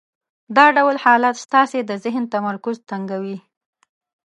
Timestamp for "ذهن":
2.03-2.23